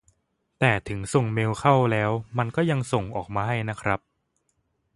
[0.59, 3.99] แต่ถึงส่งเมลเข้าแล้วมันก็ยังส่ง ออกมาให้นะครับ